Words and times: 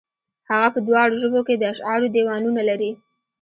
هغه 0.49 0.67
په 0.75 0.79
دواړو 0.87 1.15
ژبو 1.21 1.41
کې 1.47 1.55
د 1.57 1.63
اشعارو 1.73 2.07
دېوانونه 2.15 2.61
لري. 2.69 2.91